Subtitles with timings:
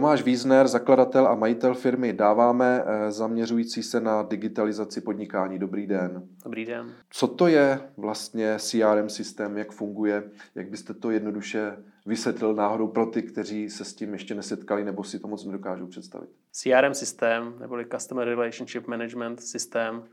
[0.00, 5.58] Tomáš Wiesner, zakladatel a majitel firmy Dáváme, eh, zaměřující se na digitalizaci podnikání.
[5.58, 6.28] Dobrý den.
[6.44, 6.94] Dobrý den.
[7.10, 11.76] Co to je vlastně CRM systém, jak funguje, jak byste to jednoduše
[12.06, 15.86] vysvětlil náhodou pro ty, kteří se s tím ještě nesetkali nebo si to moc nedokážou
[15.86, 16.30] představit?
[16.52, 20.04] CRM systém, neboli Customer Relationship Management systém,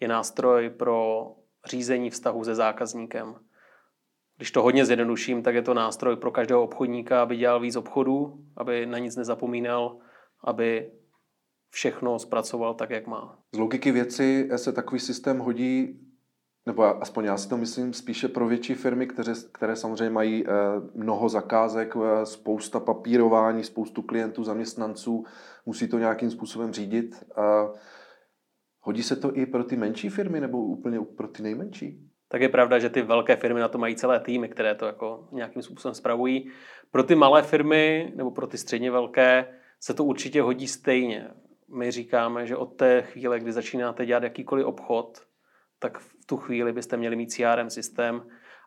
[0.00, 1.26] je nástroj pro
[1.66, 3.34] řízení vztahu se zákazníkem.
[4.36, 8.44] Když to hodně zjednoduším, tak je to nástroj pro každého obchodníka, aby dělal víc obchodů,
[8.56, 9.98] aby na nic nezapomínal,
[10.44, 10.92] aby
[11.70, 13.38] všechno zpracoval tak, jak má.
[13.54, 16.00] Z logiky věci se takový systém hodí,
[16.66, 20.50] nebo aspoň já si to myslím, spíše pro větší firmy, které, které samozřejmě mají eh,
[20.94, 25.24] mnoho zakázek, eh, spousta papírování, spoustu klientů, zaměstnanců,
[25.66, 27.24] musí to nějakým způsobem řídit.
[28.80, 32.10] Hodí se to i pro ty menší firmy nebo úplně pro ty nejmenší?
[32.28, 35.28] Tak je pravda, že ty velké firmy na to mají celé týmy, které to jako
[35.32, 36.50] nějakým způsobem spravují.
[36.90, 39.46] Pro ty malé firmy nebo pro ty středně velké
[39.80, 41.28] se to určitě hodí stejně.
[41.74, 45.20] My říkáme, že od té chvíle, kdy začínáte dělat jakýkoliv obchod,
[45.78, 48.22] tak v tu chvíli byste měli mít CRM systém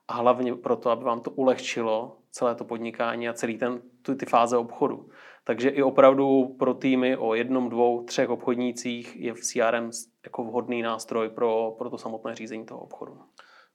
[0.07, 4.25] a hlavně proto, aby vám to ulehčilo celé to podnikání a celý ten, ty, ty
[4.25, 5.09] fáze obchodu.
[5.43, 9.91] Takže i opravdu pro týmy o jednom, dvou, třech obchodnících je v CRM
[10.23, 13.17] jako vhodný nástroj pro, pro to samotné řízení toho obchodu.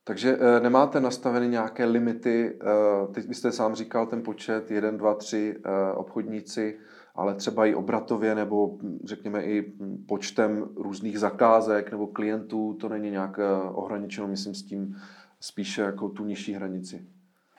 [0.04, 5.14] Takže e, nemáte nastaveny nějaké limity, e, teď byste sám říkal ten počet, jeden, dva,
[5.14, 6.78] tři e, obchodníci,
[7.14, 9.72] ale třeba i obratově nebo řekněme i
[10.08, 13.40] počtem různých zakázek nebo klientů, to není nějak
[13.72, 14.96] ohraničeno, myslím s tím
[15.40, 17.06] spíše jako tu nižší hranici.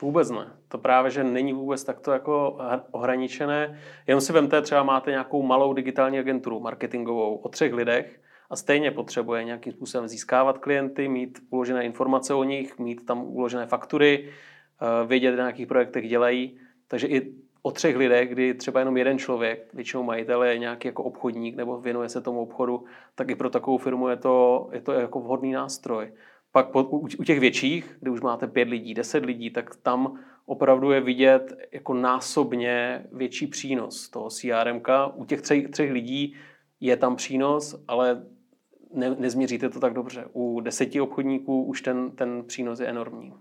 [0.01, 0.51] Vůbec ne.
[0.67, 2.57] To právě, že není vůbec takto jako
[2.91, 3.79] ohraničené.
[4.07, 8.91] Jenom si vemte, třeba máte nějakou malou digitální agenturu marketingovou o třech lidech, a stejně
[8.91, 15.07] potřebuje nějakým způsobem získávat klienty, mít uložené informace o nich, mít tam uložené faktury, eh,
[15.07, 16.57] vědět, na jakých projektech dělají.
[16.87, 21.03] Takže i o třech lidech, kdy třeba jenom jeden člověk, většinou majitel je nějaký jako
[21.03, 22.83] obchodník nebo věnuje se tomu obchodu,
[23.15, 26.13] tak i pro takovou firmu je to, je to jako vhodný nástroj.
[26.51, 30.19] Pak po, u, u těch větších, kdy už máte pět lidí, deset lidí, tak tam
[30.45, 34.81] opravdu je vidět jako násobně větší přínos toho CRM.
[35.13, 36.35] U těch třech, třech lidí
[36.79, 38.25] je tam přínos, ale
[38.93, 40.25] ne, nezměříte to tak dobře.
[40.33, 43.33] U deseti obchodníků už ten, ten přínos je enormní.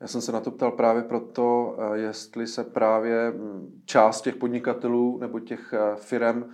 [0.00, 4.36] Já jsem se na to ptal právě proto, eh, jestli se právě hm, část těch
[4.36, 6.44] podnikatelů nebo těch eh, firm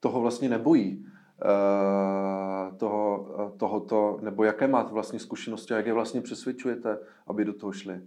[0.00, 1.06] toho vlastně nebojí.
[1.42, 3.28] Eh, toho,
[3.58, 8.00] tohoto, nebo jaké máte vlastně zkušenosti a jak je vlastně přesvědčujete, aby do toho šli?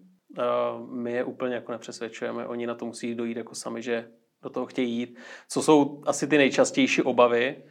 [0.91, 2.47] My je úplně jako nepřesvědčujeme.
[2.47, 4.11] Oni na to musí dojít jako sami, že
[4.41, 5.17] do toho chtějí jít.
[5.49, 7.63] Co jsou asi ty nejčastější obavy,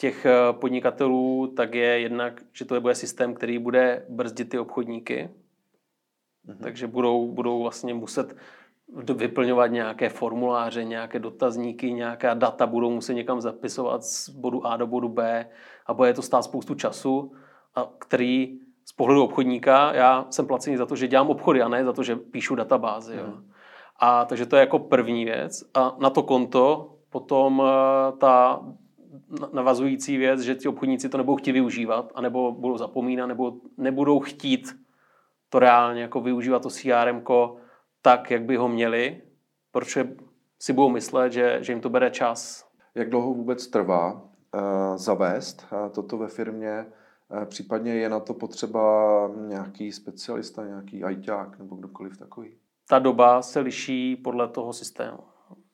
[0.00, 5.30] těch eh, podnikatelů, tak je jednak, že to bude systém, který bude brzdit ty obchodníky.
[6.44, 6.58] Mhm.
[6.62, 8.36] Takže budou, budou vlastně muset
[9.14, 14.86] vyplňovat nějaké formuláře, nějaké dotazníky, nějaká data budou muset někam zapisovat z bodu A do
[14.86, 15.48] bodu B
[15.86, 17.32] a bude to stát spoustu času,
[17.74, 21.84] a který z pohledu obchodníka, já jsem placený za to, že dělám obchody a ne
[21.84, 23.16] za to, že píšu databázy.
[23.16, 23.24] Jo.
[23.26, 23.50] Mhm.
[24.00, 25.64] A takže to je jako první věc.
[25.74, 28.60] A na to konto potom eh, ta
[29.52, 34.76] navazující věc, že ti obchodníci to nebudou chtít využívat, anebo budou zapomínat, nebo nebudou chtít
[35.48, 37.24] to reálně jako využívat to CRM
[38.02, 39.22] tak, jak by ho měli,
[39.72, 40.16] protože
[40.58, 42.68] si budou myslet, že, že jim to bere čas.
[42.94, 44.20] Jak dlouho vůbec trvá uh,
[44.96, 46.86] zavést uh, toto ve firmě?
[47.28, 48.82] Uh, případně je na to potřeba
[49.36, 52.54] nějaký specialista, nějaký ajťák nebo kdokoliv takový?
[52.88, 55.18] Ta doba se liší podle toho systému.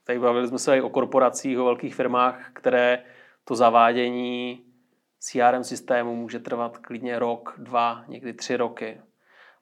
[0.04, 3.03] Tady bavili jsme se i o korporacích, o velkých firmách, které
[3.48, 4.64] to zavádění
[5.18, 9.00] CRM systému může trvat klidně rok, dva, někdy tři roky.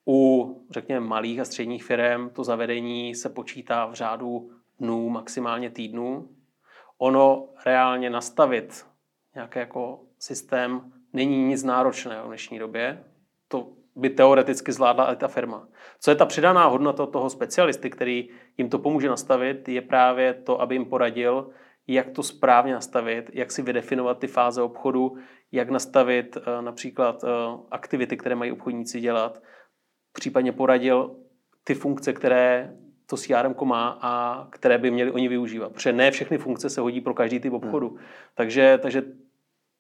[0.06, 4.50] U, řekněme, malých a středních firm to zavedení se počítá v řádu
[4.80, 6.28] dnů, maximálně týdnů.
[6.98, 8.86] Ono reálně nastavit
[9.34, 13.04] nějaký jako systém není nic náročného v dnešní době.
[13.48, 15.68] To by teoreticky zvládla i ta firma.
[16.00, 18.28] Co je ta přidaná hodnota toho specialisty, který
[18.58, 21.50] jim to pomůže nastavit, je právě to, aby jim poradil,
[21.86, 25.16] jak to správně nastavit, jak si vydefinovat ty fáze obchodu,
[25.52, 27.28] jak nastavit eh, například eh,
[27.70, 29.42] aktivity, které mají obchodníci dělat,
[30.12, 31.16] případně poradil
[31.64, 32.76] ty funkce, které
[33.06, 35.72] to CRM má a které by měli oni využívat.
[35.72, 37.88] Protože ne všechny funkce se hodí pro každý typ obchodu.
[37.88, 37.98] Hmm.
[38.34, 39.02] Takže, takže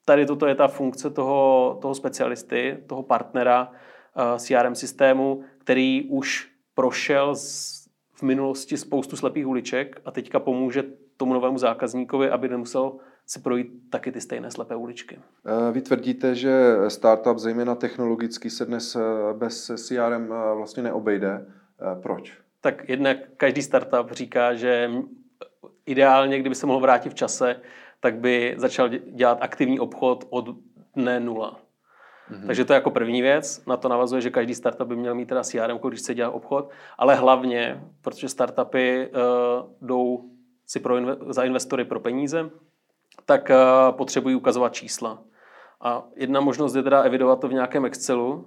[0.04, 6.08] tady toto je ta funkce toho, toho specialisty, toho partnera uh, eh, CRM systému, který
[6.10, 10.82] už prošel z, v minulosti spoustu slepých uliček a teďka pomůže
[11.16, 12.92] tomu novému zákazníkovi, aby nemusel
[13.26, 15.18] si projít taky ty stejné slepé uličky.
[15.18, 19.00] Eh, vy tvrdíte, že startup, zejména technologický, se dnes eh,
[19.32, 21.46] bez CRM eh, vlastně neobejde.
[22.02, 22.38] Proč?
[22.60, 24.90] Tak jednak každý startup říká, že
[25.86, 27.60] ideálně, kdyby se mohl vrátit v čase,
[28.00, 30.48] tak by začal dělat aktivní obchod od
[30.96, 31.60] dne nula.
[32.30, 32.46] Mm-hmm.
[32.46, 33.66] Takže to je jako první věc.
[33.66, 36.70] Na to navazuje, že každý startup by měl mít teda CRM, když chce dělat obchod,
[36.98, 40.24] ale hlavně, protože startupy uh, jdou
[40.74, 42.50] si pro inve- za investory pro peníze,
[43.26, 45.22] tak uh, potřebují ukazovat čísla.
[45.80, 48.46] A jedna možnost je teda evidovat to v nějakém Excelu,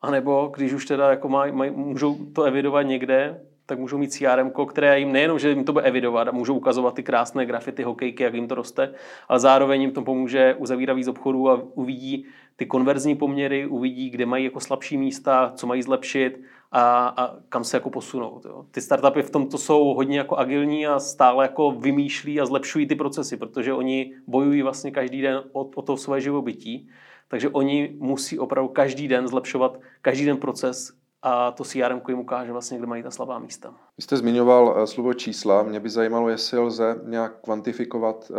[0.00, 4.52] anebo když už teda jako maj, maj, můžou to evidovat někde, tak můžou mít CRM,
[4.68, 7.82] které jim nejenom, že jim to bude evidovat a můžou ukazovat ty krásné grafy, ty
[7.82, 8.94] hokejky, jak jim to roste,
[9.28, 12.26] ale zároveň jim to pomůže uzavírat víc obchodů a uvidí
[12.56, 16.40] ty konverzní poměry, uvidí, kde mají jako slabší místa, co mají zlepšit
[16.72, 18.44] a, a kam se jako posunout.
[18.44, 18.66] Jo.
[18.70, 22.94] Ty startupy v tomto jsou hodně jako agilní a stále jako vymýšlí a zlepšují ty
[22.94, 26.88] procesy, protože oni bojují vlastně každý den o, o to svoje živobytí.
[27.28, 30.92] Takže oni musí opravdu každý den zlepšovat každý den proces,
[31.22, 33.74] a to CRM jim ukáže vlastně, kde mají ta slabá místa.
[33.96, 35.62] Vy jste zmiňoval uh, slovo čísla.
[35.62, 38.36] Mě by zajímalo, jestli lze nějak kvantifikovat uh,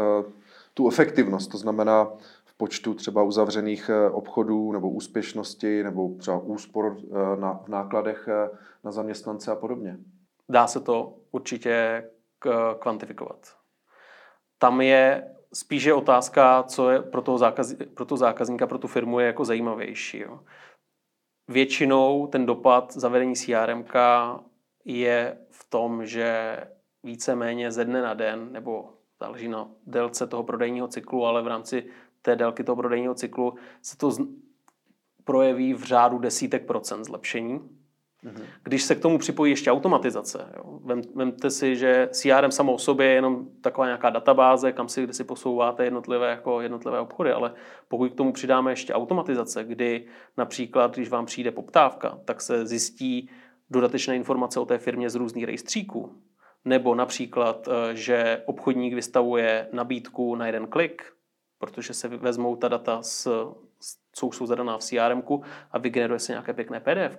[0.79, 2.11] tu efektivnost, to znamená
[2.45, 6.97] v počtu třeba uzavřených uh, obchodů nebo úspěšnosti nebo třeba úspor
[7.39, 8.29] na, v nákladech
[8.83, 9.97] na zaměstnance a podobně.
[10.49, 12.03] Dá se to určitě
[12.79, 13.55] kvantifikovat.
[14.57, 19.19] Tam je spíše otázka, co je pro toho, zákaz, pro toho zákazníka, pro tu firmu
[19.19, 20.19] je jako zajímavější.
[20.19, 20.39] Jo
[21.49, 23.85] většinou ten dopad zavedení CRM
[24.85, 26.57] je v tom, že
[27.03, 31.85] víceméně ze dne na den, nebo záleží na délce toho prodejního cyklu, ale v rámci
[32.21, 34.11] té délky toho prodejního cyklu se to
[35.23, 37.59] projeví v řádu desítek procent zlepšení.
[38.23, 38.43] Mhm.
[38.63, 42.77] Když se k tomu připojí ještě automatizace, jo, vem, vemte si, že CRM samo o
[42.77, 47.31] sobě je jenom taková nějaká databáze, kam si, kde si posouváte jednotlivé, jako jednotlivé obchody,
[47.31, 47.53] ale
[47.87, 50.05] pokud k tomu přidáme ještě automatizace, kdy
[50.37, 53.29] například, když vám přijde poptávka, tak se zjistí
[53.69, 56.15] dodatečné informace o té firmě z různých rejstříků,
[56.65, 61.03] nebo například, eh, že obchodník vystavuje nabídku na jeden klik,
[61.57, 63.27] protože se vezmou ta data z
[64.11, 65.23] co jsou zadaná v CRM
[65.71, 67.17] a vygeneruje se nějaké pěkné PDF,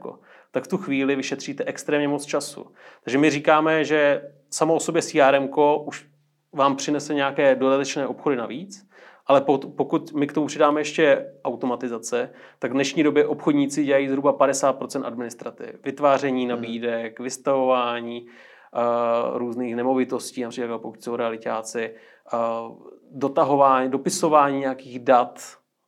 [0.51, 2.67] tak v tu chvíli vyšetříte extrémně moc času.
[3.05, 5.49] Takže my říkáme, že samo o sobě CRM
[5.85, 6.07] už
[6.53, 8.89] vám přinese nějaké dodatečné obchody navíc,
[9.27, 9.41] ale
[9.77, 15.05] pokud my k tomu přidáme ještě automatizace, tak v dnešní době obchodníci dělají zhruba 50%
[15.05, 15.73] administrativy.
[15.85, 16.49] Vytváření hmm.
[16.49, 18.27] nabídek, vystavování
[19.35, 21.95] různých nemovitostí, například pokud jsou realitáci,
[22.33, 22.77] uh,
[23.11, 25.41] dotahování, dopisování nějakých dat,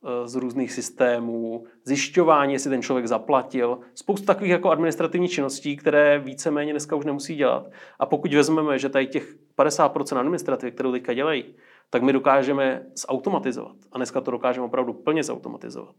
[0.04, 6.18] Eh, z různých systémů, zjišťování, jestli ten člověk zaplatil, spoustu takových jako administrativních činností, které
[6.18, 7.70] víceméně dneska už nemusí dělat.
[7.98, 11.54] A pokud vezmeme, že tady těch 50% administrativy, kterou teďka dělají,
[11.90, 13.76] tak my dokážeme zautomatizovat.
[13.92, 15.94] A dneska to dokážeme opravdu plně zautomatizovat.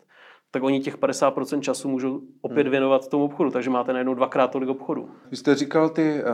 [0.53, 2.71] Tak oni těch 50% času můžou opět hmm.
[2.71, 5.09] věnovat tomu obchodu, takže máte najednou dvakrát tolik obchodu.
[5.31, 6.29] Vy jste říkal ty uh,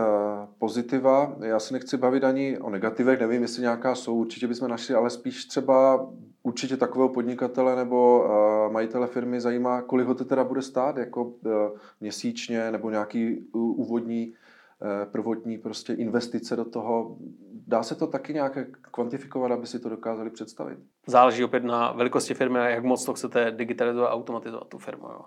[0.58, 4.94] pozitiva, já se nechci bavit ani o negativech, nevím, jestli nějaká jsou, určitě bychom našli,
[4.94, 6.06] ale spíš třeba
[6.42, 11.24] určitě takového podnikatele nebo uh, majitele firmy zajímá, kolik ho to teda bude stát, jako
[11.24, 11.52] uh,
[12.00, 17.16] měsíčně nebo nějaký úvodní uh, prvotní prostě investice do toho.
[17.66, 20.78] Dá se to taky nějak kvantifikovat, aby si to dokázali představit?
[21.06, 25.06] Záleží opět na velikosti firmy a jak moc to chcete digitalizovat a automatizovat tu firmu.
[25.06, 25.24] Jo.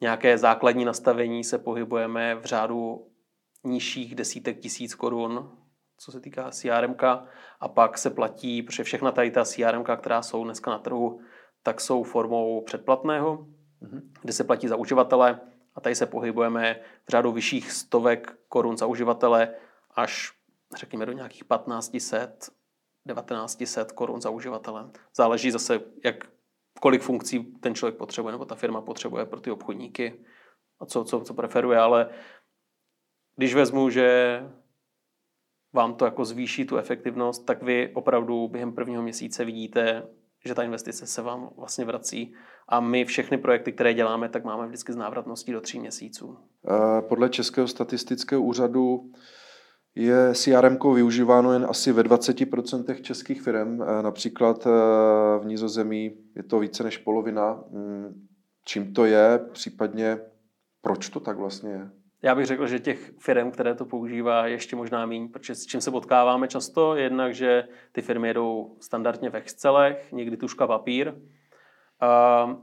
[0.00, 3.06] Nějaké základní nastavení se pohybujeme v řádu
[3.64, 5.58] nižších desítek tisíc korun,
[5.98, 6.94] co se týká CRM,
[7.60, 11.20] a pak se platí, protože všechna tady ta CRM, která jsou dneska na trhu,
[11.62, 13.46] tak jsou formou předplatného,
[13.82, 14.00] mm-hmm.
[14.22, 15.40] kde se platí za uživatele
[15.74, 19.54] a tady se pohybujeme v řádu vyšších stovek korun za uživatele
[19.94, 20.37] až
[20.76, 22.50] řekněme do nějakých 1500,
[23.08, 24.90] 1900 korun za uživatele.
[25.16, 26.30] Záleží zase, jak,
[26.80, 30.24] kolik funkcí ten člověk potřebuje nebo ta firma potřebuje pro ty obchodníky
[30.80, 32.10] a co, co, co preferuje, ale
[33.36, 34.40] když vezmu, že
[35.72, 40.08] vám to jako zvýší tu efektivnost, tak vy opravdu během prvního měsíce vidíte,
[40.44, 42.34] že ta investice se vám vlastně vrací.
[42.68, 46.38] A my všechny projekty, které děláme, tak máme vždycky z návratností do tří měsíců.
[47.08, 49.12] Podle Českého statistického úřadu
[49.98, 53.78] je CRM využíváno jen asi ve 20% českých firm.
[54.02, 54.70] Například e,
[55.38, 57.64] v Nizozemí je to více než polovina.
[57.70, 58.26] Mm,
[58.64, 60.18] čím to je, případně
[60.82, 61.90] proč to tak vlastně je?
[62.22, 65.66] Já bych řekl, že těch firm, které to používá, je ještě možná méně, protože s
[65.66, 71.14] čím se potkáváme často, jednak, že ty firmy jedou standardně v Excelech, někdy tuška papír,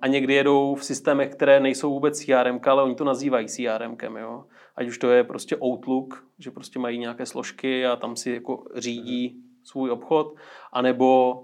[0.01, 4.17] a někdy jedou v systémech, které nejsou vůbec CRM, ale oni to nazývají CRM.
[4.17, 4.43] Jo?
[4.75, 8.63] Ať už to je prostě Outlook, že prostě mají nějaké složky a tam si jako
[8.75, 10.35] řídí svůj obchod,
[10.73, 11.41] anebo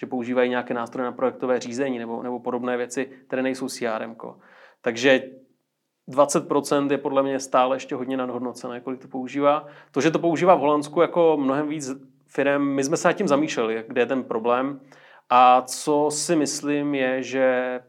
[0.00, 4.16] že používají nějaké nástroje na projektové řízení nebo, nebo podobné věci, které nejsou CRM.
[4.80, 5.22] Takže
[6.08, 9.66] 20% je podle mě stále ještě hodně nadhodnocené, kolik to používá.
[9.90, 11.90] To, že to používá v Holandsku jako mnohem víc
[12.26, 14.80] firm, my jsme se nad tím zamýšleli, kde je ten problém.
[15.30, 17.80] A co si myslím je, že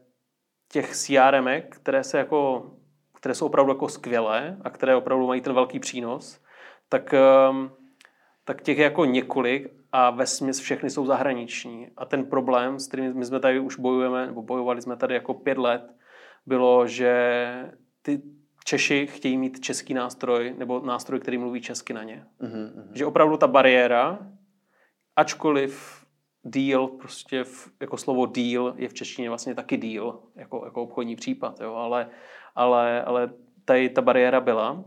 [0.72, 2.70] těch CRM, které, se jako,
[3.20, 6.40] které jsou opravdu jako skvělé a které opravdu mají ten velký přínos,
[6.88, 7.70] tak, ehm,
[8.44, 11.88] tak těch je jako několik a ve směs všechny jsou zahraniční.
[11.96, 15.34] A ten problém, s kterým my jsme tady už bojujeme, nebo bojovali jsme tady jako
[15.34, 15.94] pět let,
[16.46, 17.72] bylo, že
[18.02, 18.22] ty
[18.64, 22.26] Češi chtějí mít český nástroj nebo nástroj, který mluví česky na ně.
[22.40, 22.92] Mm-hmm.
[22.94, 24.18] Že opravdu ta bariéra,
[25.16, 26.04] ačkoliv
[26.44, 31.16] deal, prostě v, jako slovo deal je v češtině vlastně taky deal, jako, jako obchodní
[31.16, 32.08] případ, jo, ale,
[32.54, 33.30] ale, ale
[33.64, 34.84] tady ta bariéra byla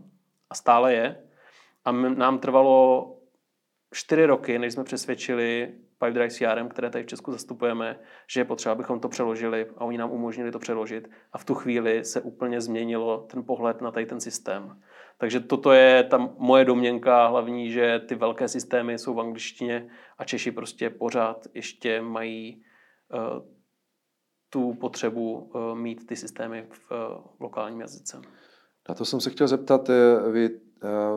[0.50, 1.18] a stále je.
[1.86, 3.10] A nám trvalo
[3.94, 8.74] čtyři roky, než jsme přesvědčili Pipedrive CRM, které tady v Česku zastupujeme, že je potřeba,
[8.74, 11.10] abychom to přeložili a oni nám umožnili to přeložit.
[11.34, 14.82] A v tu chvíli se úplně změnilo ten pohled na tady ten systém.
[15.18, 20.24] Takže toto je ta moje domněnka hlavní, že ty velké systémy jsou v angličtině a
[20.24, 22.64] Češi prostě pořád ještě mají
[23.14, 23.46] uh,
[24.54, 26.98] tu potřebu uh, mít ty systémy v uh,
[27.40, 28.22] lokálním jazyce.
[28.90, 29.90] Na to jsem se chtěl zeptat,
[30.32, 30.50] vy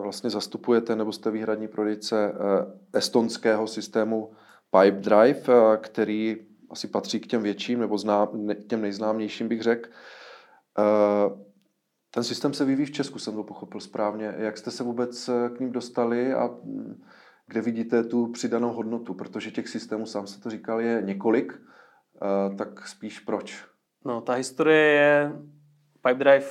[0.03, 2.33] vlastně zastupujete nebo jste výhradní prodejce
[2.93, 4.31] estonského systému
[4.71, 6.37] Pipedrive, eh, který
[6.71, 8.29] asi patří k těm větším nebo zná,
[8.69, 9.91] těm nejznámějším, bych řekl.
[10.79, 11.31] Eh,
[12.11, 14.35] ten systém se vyvíjí v Česku, jsem to pochopil správně.
[14.39, 17.03] Jak jste se vůbec eh, k ním dostali a hm,
[17.47, 19.15] kde vidíte tu přidanou hodnotu?
[19.15, 21.61] Protože těch systémů, sám se to říkal, je několik,
[22.59, 23.65] tak spíš proč?
[24.05, 25.33] No, ta historie je...
[26.07, 26.47] Pipedrive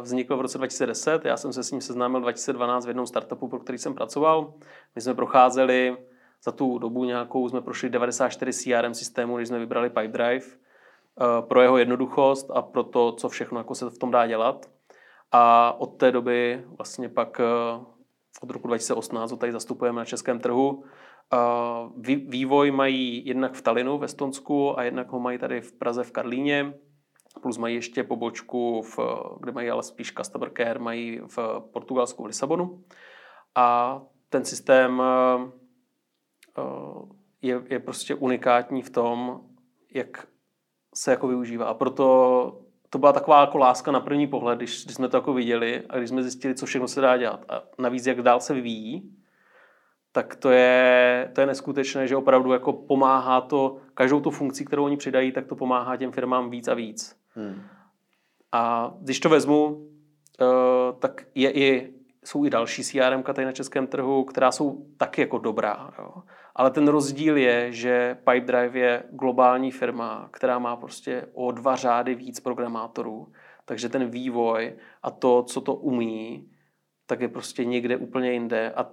[0.00, 3.60] vznikl v roce 2010, já jsem se s ním seznámil 2012 v jednom startupu, pro
[3.60, 4.54] který jsem pracoval.
[4.94, 5.96] My jsme procházeli
[6.44, 11.62] za tu dobu nějakou jsme prošli 94 CRM systémů, když jsme vybrali Pipedrive eh, pro
[11.62, 14.70] jeho jednoduchost a pro to, co všechno jako se v tom dá dělat.
[15.32, 17.84] A od té doby vlastně pak eh,
[18.40, 20.84] od roku 2018 ho tady zastupujeme na českém trhu.
[21.34, 26.04] Eh, vývoj mají jednak v Talinu v Estonsku a jednak ho mají tady v Praze
[26.04, 26.74] v Karlíně.
[27.42, 28.98] Plus mají ještě pobočku, v,
[29.40, 31.38] kde mají ale spíš customer care, mají v
[31.72, 32.84] Portugalsku v Lisabonu.
[33.54, 35.02] A ten systém
[36.58, 37.06] Eh,
[37.42, 39.40] je, je prostě unikátní v tom,
[39.94, 40.26] jak
[40.94, 41.66] se jako využívá.
[41.66, 42.58] A proto
[42.90, 45.96] to byla taková jako láska na první pohled, když, když jsme to jako viděli a
[45.96, 47.44] když jsme zjistili, co všechno se dá dělat.
[47.48, 49.16] A navíc, jak dál se vyvíjí,
[50.12, 54.84] tak to je, to je neskutečné, že opravdu jako pomáhá to, každou tu funkci, kterou
[54.84, 57.16] oni přidají, tak to pomáhá těm firmám víc a víc.
[57.34, 57.62] Hmm.
[58.52, 63.86] A když to vezmu, uh, tak je i, jsou i další CRM tady na českém
[63.86, 65.90] trhu, která jsou taky jako dobrá.
[65.98, 66.22] Jo.
[66.54, 72.14] Ale ten rozdíl je, že Pipedrive je globální firma, která má prostě o dva řády
[72.14, 73.32] víc programátorů.
[73.64, 76.50] Takže ten vývoj a to, co to umí,
[77.06, 78.72] tak je prostě někde úplně jinde.
[78.76, 78.90] A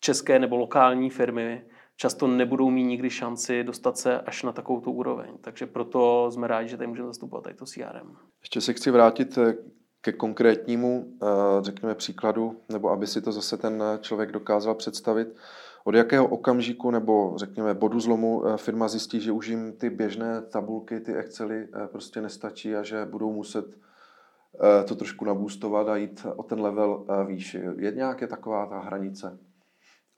[0.00, 1.64] české nebo lokální firmy
[1.96, 5.30] často nebudou mít nikdy šanci dostat se až na takovou tu úroveň.
[5.40, 8.16] Takže proto jsme rádi, že tady můžeme zastupovat tady to CRM.
[8.40, 9.54] Ještě se chci vrátit eh,
[10.00, 11.26] ke konkrétnímu, eh,
[11.60, 15.28] řekněme, příkladu, nebo aby si to zase ten člověk dokázal představit.
[15.84, 20.42] Od jakého okamžiku nebo řekněme bodu zlomu eh, firma zjistí, že už jim ty běžné
[20.42, 23.66] tabulky, ty Excely eh, prostě nestačí a že budou muset
[24.80, 27.56] eh, to trošku nabůstovat a jít o ten level výš.
[27.78, 29.38] Je nějaké taková ta hranice?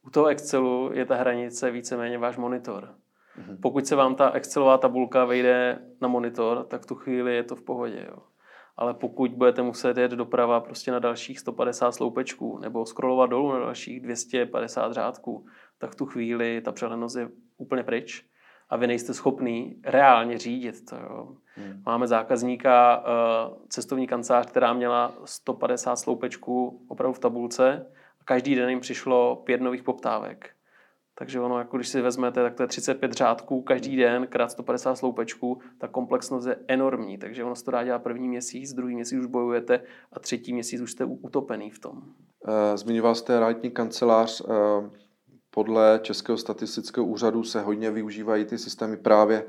[0.06, 2.94] U toho Excelu je ta hranice víceméně váš monitor.
[3.38, 3.58] Mhm.
[3.62, 7.56] Pokud se vám ta Excelová tabulka vejde na monitor, tak v tu chvíli je to
[7.56, 8.06] v pohodě.
[8.08, 8.18] Jo
[8.76, 13.58] ale pokud budete muset jet doprava prostě na dalších 150 sloupečků nebo scrollovat dolů na
[13.58, 15.46] dalších 250 řádků,
[15.78, 18.24] tak v tu chvíli ta přehlednost je úplně pryč
[18.70, 20.96] a vy nejste schopný reálně řídit to.
[20.96, 21.36] Jo.
[21.54, 21.82] Hmm.
[21.86, 27.86] Máme zákazníka, eh, cestovní kancelář, která měla 150 sloupečků opravdu v tabulce
[28.24, 30.50] každý den jim přišlo pět nových poptávek.
[31.18, 34.94] Takže ono, jako když si vezmete, tak to je 35 řádků každý den, krát 150
[34.94, 37.18] sloupečků, ta komplexnost je enormní.
[37.18, 39.80] Takže ono se to dá dělat první měsíc, druhý měsíc už bojujete
[40.12, 42.02] a třetí měsíc už jste utopený v tom.
[42.48, 44.40] Eh, zmiňoval jste realitní kancelář.
[44.40, 44.90] Eh,
[45.50, 49.44] podle Českého statistického úřadu se hodně využívají ty systémy právě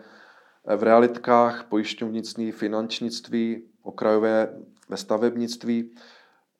[0.77, 4.53] v realitkách, pojišťovnictví, finančnictví, okrajové
[4.89, 5.95] ve stavebnictví.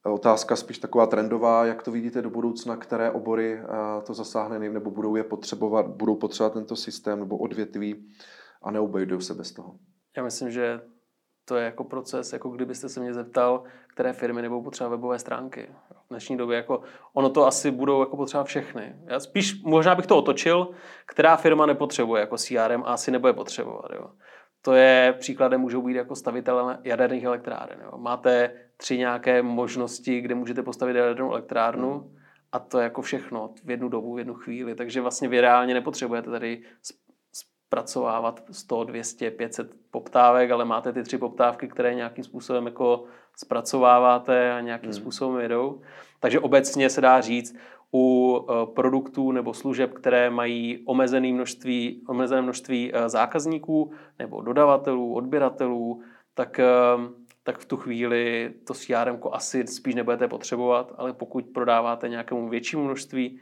[0.06, 4.92] Otázka spíš taková trendová, jak to vidíte do budoucna, které obory eh, to zasáhne nebo
[4.92, 8.08] budou je potřebovat, budou potřebovat tento systém nebo odvětví
[8.62, 9.76] a neobejdou se bez toho.
[10.18, 10.82] Já myslím, že
[11.46, 15.70] to je jako proces, jako kdybyste se mě zeptal, které firmy nebudou potřebovat webové stránky.
[16.06, 16.82] V dnešní době jako
[17.14, 18.96] ono to asi budou jako potřebovat všechny.
[19.06, 20.68] Já spíš možná bych to otočil,
[21.06, 23.92] která firma nepotřebuje jako CRM a asi nebude potřebovat.
[23.94, 24.10] Jo.
[24.66, 27.80] To je příkladem, můžou být jako stavitel jaderných elektráren.
[27.84, 27.98] Jo.
[27.98, 32.12] Máte tři nějaké možnosti, kde můžete postavit jadernou elektrárnu
[32.52, 34.76] a to je jako všechno v jednu dobu, v jednu chvíli.
[34.76, 36.62] Takže vlastně vy reálně nepotřebujete tady
[37.34, 43.04] zpracovávat 100, 200, 500 poptávek, ale máte ty tři poptávky, které nějakým způsobem jako
[43.38, 45.00] zpracováváte a nějakým hmm.
[45.00, 45.82] způsobem jedou.
[46.20, 47.56] Takže obecně se dá říct,
[47.94, 55.14] u eh, produktů nebo služeb, které mají omezené množství, omezené množství eh, zákazníků nebo dodavatelů,
[55.14, 56.02] odběratelů,
[56.34, 56.66] tak, eh,
[57.44, 62.84] tak v tu chvíli to CRM asi spíš nebudete potřebovat, ale pokud prodáváte nějakému většímu
[62.84, 63.40] množství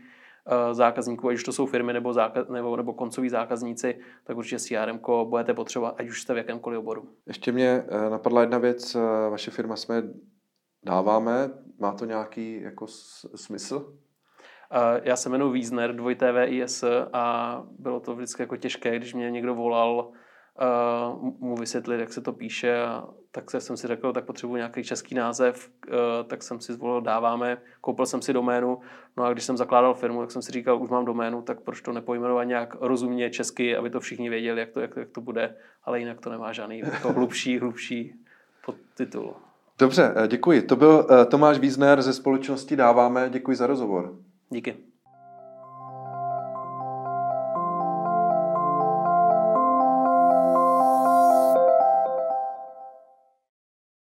[0.71, 4.99] zákazníků, ať už to jsou firmy nebo, zákaz, nebo, nebo koncoví zákazníci, tak určitě CRM
[5.23, 7.09] budete potřebovat, ať už jste v jakémkoliv oboru.
[7.27, 8.97] Ještě mě napadla jedna věc,
[9.29, 10.03] vaše firma jsme
[10.85, 12.87] dáváme, má to nějaký jako
[13.35, 13.93] smysl?
[15.03, 19.55] Já se jmenuji Wiesner, dvojité VIS a bylo to vždycky jako těžké, když mě někdo
[19.55, 20.11] volal
[21.39, 25.15] mu vysvětlit, jak se to píše, a tak jsem si řekl, tak potřebuji nějaký český
[25.15, 25.93] název, uh,
[26.27, 28.79] tak jsem si zvolil dáváme, koupil jsem si doménu,
[29.17, 31.81] no a když jsem zakládal firmu, tak jsem si říkal, už mám doménu, tak proč
[31.81, 35.55] to nepojmenovat nějak rozumně česky, aby to všichni věděli, jak to, jak, jak to bude,
[35.83, 38.15] ale jinak to nemá žádný jako hlubší, hlubší
[38.65, 39.33] podtitul.
[39.79, 40.61] Dobře, děkuji.
[40.61, 43.29] To byl Tomáš Wiesner ze společnosti Dáváme.
[43.29, 44.15] Děkuji za rozhovor.
[44.51, 44.90] Nicke.